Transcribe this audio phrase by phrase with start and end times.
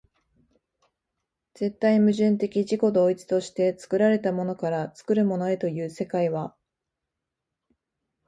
[1.53, 6.55] 絶対矛盾的自己同一として作られたものから作るものへという世界は、